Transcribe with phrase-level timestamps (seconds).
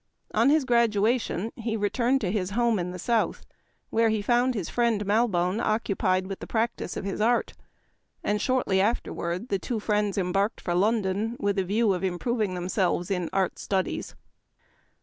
[0.33, 3.45] On his graduation he returned to his home in the South,
[3.91, 7.53] where he found his friend Malbone occupied with the practice of his art;
[8.23, 13.11] and, shortly afterward, the two friends embarked for London with a view o{ improving themselves
[13.11, 14.15] in art studies.